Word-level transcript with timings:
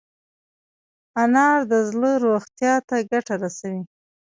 انار 1.21 1.59
د 1.71 1.73
زړه 1.89 2.11
روغتیا 2.25 2.73
ته 2.87 2.95
ګټه 3.11 3.33
رسوي. 3.43 3.81